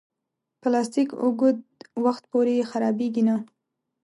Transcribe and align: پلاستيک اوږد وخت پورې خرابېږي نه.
پلاستيک 0.61 1.09
اوږد 1.21 1.57
وخت 2.05 2.23
پورې 2.31 2.67
خرابېږي 2.69 3.23
نه. 3.29 3.35